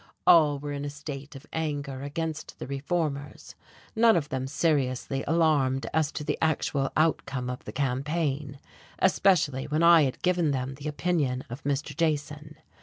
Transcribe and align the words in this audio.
All 0.25 0.57
were 0.57 0.71
in 0.71 0.83
a 0.83 0.89
state 0.89 1.35
of 1.35 1.45
anger 1.53 2.01
against 2.01 2.57
the 2.57 2.65
reformers; 2.65 3.53
none 3.95 4.15
of 4.15 4.29
them 4.29 4.47
seriously 4.47 5.23
alarmed 5.27 5.85
as 5.93 6.11
to 6.13 6.23
the 6.23 6.39
actual 6.41 6.91
outcome 6.97 7.51
of 7.51 7.63
the 7.65 7.71
campaign, 7.71 8.57
especially 8.97 9.67
when 9.67 9.83
I 9.83 10.01
had 10.01 10.19
given 10.23 10.49
them 10.49 10.73
the 10.73 10.87
opinion 10.87 11.43
of 11.51 11.63
Mr. 11.65 11.95
Jason. 11.95 12.55